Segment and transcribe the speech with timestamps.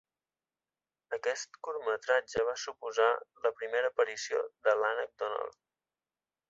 [1.17, 3.07] Aquest curtmetratge va suposar
[3.47, 5.63] la primera aparició de l'Ànec Donald.